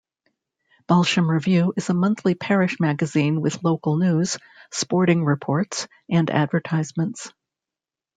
[0.87, 4.35] "Balsham Review" is a monthly parish magazine with local news,
[4.71, 7.31] sporting reports, and advertisements.